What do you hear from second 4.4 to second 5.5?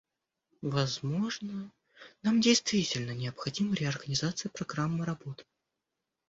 программы работы.